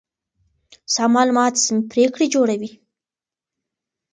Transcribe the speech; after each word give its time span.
سم 0.93 1.09
معلومات 1.15 1.53
سمې 1.63 1.81
پرېکړې 1.91 2.25
جوړوي. 2.35 2.71